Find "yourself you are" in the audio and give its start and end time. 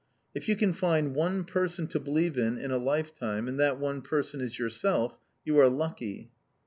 4.57-5.69